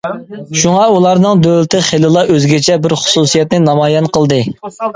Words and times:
شۇڭا، 0.61 0.85
ئۇلارنىڭ 0.93 1.43
دۆلىتى 1.47 1.81
خېلىلا 1.89 2.23
ئۆزگىچە 2.31 2.79
بىر 2.87 2.97
خۇسۇسىيەتنى 3.05 3.63
نامايان 3.69 4.13
قىلدى. 4.19 4.45